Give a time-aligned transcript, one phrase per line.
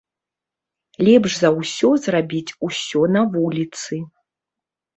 [1.07, 4.03] Лепш за ўсё зрабіць усё на вуліцы.